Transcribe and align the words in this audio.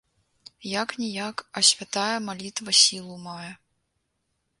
Як-ніяк, 0.81 1.43
а 1.61 1.63
святая 1.69 2.15
малітва 2.29 2.75
сілу 2.81 3.15
мае. 3.27 3.51